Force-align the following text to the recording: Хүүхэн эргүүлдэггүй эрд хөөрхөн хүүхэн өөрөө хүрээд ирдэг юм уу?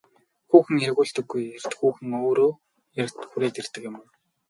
Хүүхэн 0.49 0.77
эргүүлдэггүй 0.87 1.43
эрд 1.55 1.71
хөөрхөн 1.77 1.77
хүүхэн 1.79 2.13
өөрөө 2.27 2.51
хүрээд 3.31 3.55
ирдэг 3.61 3.81
юм 3.89 3.95
уу? 3.99 4.07